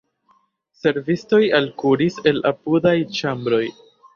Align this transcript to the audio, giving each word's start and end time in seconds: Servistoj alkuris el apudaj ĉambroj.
Servistoj 0.77 1.41
alkuris 1.59 2.17
el 2.33 2.43
apudaj 2.53 2.99
ĉambroj. 3.21 3.65